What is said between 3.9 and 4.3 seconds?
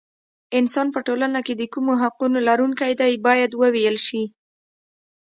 شي.